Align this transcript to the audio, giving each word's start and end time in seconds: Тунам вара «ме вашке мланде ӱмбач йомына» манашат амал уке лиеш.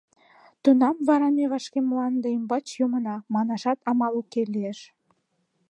Тунам 0.63 0.95
вара 1.07 1.27
«ме 1.37 1.45
вашке 1.51 1.79
мланде 1.89 2.27
ӱмбач 2.37 2.65
йомына» 2.79 3.15
манашат 3.33 3.79
амал 3.89 4.13
уке 4.21 4.41
лиеш. 4.53 4.79